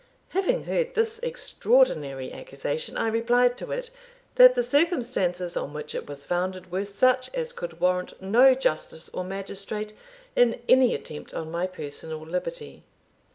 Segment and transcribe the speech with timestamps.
[0.29, 3.91] Having heard this extraordinary accusation, I replied to it,
[4.33, 9.09] that the circumstances on which it was founded were such as could warrant no justice,
[9.13, 9.93] or magistrate,
[10.35, 12.81] in any attempt on my personal liberty.